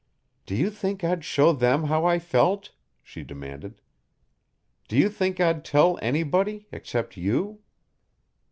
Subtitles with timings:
[0.47, 2.71] "Do you think I'd show them how I felt?"
[3.03, 3.81] she demanded.
[4.87, 7.59] "Do you think I'd tell anybody except you."